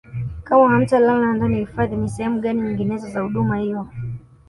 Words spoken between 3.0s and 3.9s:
za huduma hiyo